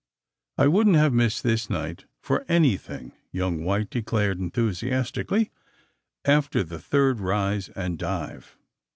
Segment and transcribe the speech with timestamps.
[0.57, 5.51] ^^I wouldn't have missed this night for any thing,'' young "White declared enthusiastically,
[6.25, 8.57] after the third rise and dive.